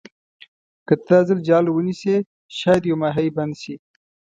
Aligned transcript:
که 0.87 0.93
ته 0.97 1.05
دا 1.09 1.19
ځل 1.27 1.39
جال 1.47 1.65
ونیسې 1.69 2.15
شاید 2.57 2.83
یو 2.89 2.97
ماهي 3.03 3.29
بند 3.37 3.53
شي. 3.61 3.75